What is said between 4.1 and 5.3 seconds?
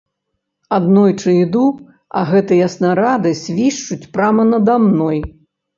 прама нада мной.